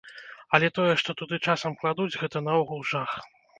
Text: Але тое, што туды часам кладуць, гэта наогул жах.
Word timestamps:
Але 0.57 0.69
тое, 0.77 0.87
што 1.01 1.15
туды 1.19 1.39
часам 1.47 1.77
кладуць, 1.83 2.09
гэта 2.25 2.45
наогул 2.49 2.85
жах. 2.93 3.17